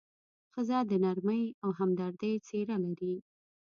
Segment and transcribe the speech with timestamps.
[0.53, 3.15] ښځه د نرمۍ او همدردۍ څېره لري.